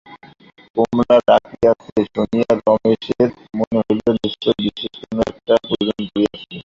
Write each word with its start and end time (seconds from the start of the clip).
কমলা 0.75 1.17
ডাকিয়াছে 1.27 1.99
শুনিয়া 2.07 2.51
রমেশের 2.59 3.29
মনে 3.57 3.77
হইল, 3.79 4.05
নিশ্চয় 4.17 4.55
বিশেষ 4.59 4.93
কোনো 5.01 5.21
একটা 5.29 5.53
প্রয়োজন 5.63 5.99
পড়িয়াছে। 6.05 6.55